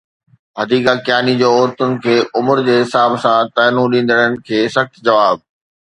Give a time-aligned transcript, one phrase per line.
[0.59, 5.37] حديقہ ڪياني جو عورتن کي عمر جي حساب سان طعنو ڏيندڙن کي سخت جواب